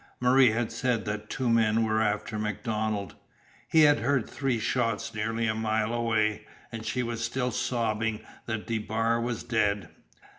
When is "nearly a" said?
5.13-5.53